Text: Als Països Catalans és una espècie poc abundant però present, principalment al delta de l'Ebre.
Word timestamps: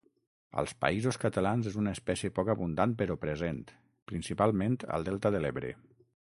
Als 0.61 0.71
Països 0.85 1.19
Catalans 1.23 1.69
és 1.73 1.77
una 1.81 1.93
espècie 1.99 2.33
poc 2.39 2.49
abundant 2.55 2.97
però 3.03 3.19
present, 3.27 3.61
principalment 4.13 4.83
al 4.97 5.09
delta 5.11 5.37
de 5.37 5.43
l'Ebre. 5.47 5.75